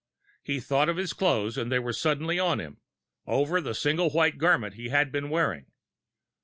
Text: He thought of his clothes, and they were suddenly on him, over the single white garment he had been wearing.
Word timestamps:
He 0.41 0.59
thought 0.59 0.89
of 0.89 0.97
his 0.97 1.13
clothes, 1.13 1.59
and 1.59 1.71
they 1.71 1.77
were 1.77 1.93
suddenly 1.93 2.39
on 2.39 2.59
him, 2.59 2.81
over 3.27 3.61
the 3.61 3.75
single 3.75 4.09
white 4.09 4.39
garment 4.39 4.73
he 4.73 4.89
had 4.89 5.11
been 5.11 5.29
wearing. 5.29 5.67